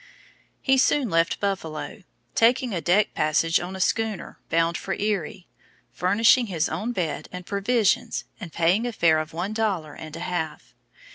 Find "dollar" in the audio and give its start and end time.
9.53-9.93